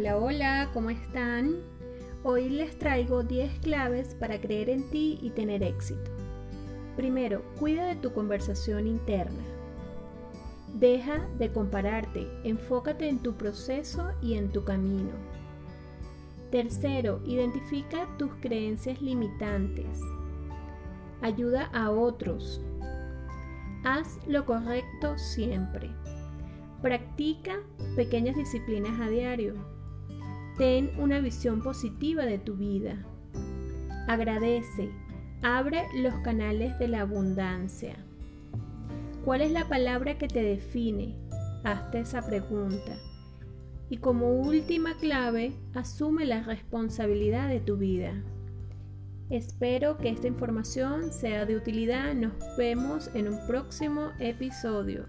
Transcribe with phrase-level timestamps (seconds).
[0.00, 1.56] Hola, hola, ¿cómo están?
[2.24, 6.10] Hoy les traigo 10 claves para creer en ti y tener éxito.
[6.96, 9.44] Primero, cuida de tu conversación interna.
[10.72, 15.10] Deja de compararte, enfócate en tu proceso y en tu camino.
[16.50, 20.00] Tercero, identifica tus creencias limitantes.
[21.20, 22.62] Ayuda a otros.
[23.84, 25.90] Haz lo correcto siempre.
[26.80, 27.60] Practica
[27.96, 29.79] pequeñas disciplinas a diario.
[30.60, 33.02] Ten una visión positiva de tu vida.
[34.06, 34.90] Agradece.
[35.40, 37.96] Abre los canales de la abundancia.
[39.24, 41.16] ¿Cuál es la palabra que te define?
[41.64, 42.98] Hazte esa pregunta.
[43.88, 48.22] Y como última clave, asume la responsabilidad de tu vida.
[49.30, 52.12] Espero que esta información sea de utilidad.
[52.12, 55.06] Nos vemos en un próximo episodio.